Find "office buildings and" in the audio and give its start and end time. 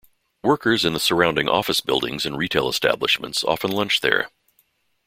1.47-2.35